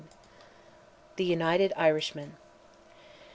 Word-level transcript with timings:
THE 1.17 1.23
UNITED 1.25 1.73
IRISHMEN. 1.77 2.35